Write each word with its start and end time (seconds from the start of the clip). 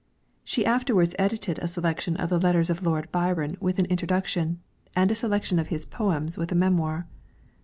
She 0.43 0.65
afterwards 0.65 1.13
edited 1.19 1.59
a 1.59 1.67
selection 1.67 2.17
of 2.17 2.31
the 2.31 2.39
letters 2.39 2.71
of 2.71 2.81
Lord 2.83 3.11
Byron 3.11 3.55
with 3.59 3.77
an 3.77 3.85
introduction, 3.85 4.59
and 4.95 5.11
a 5.11 5.13
selection 5.13 5.59
of 5.59 5.67
his 5.67 5.85
poems 5.85 6.39
with 6.39 6.51
a 6.51 6.55
memoir. 6.55 7.07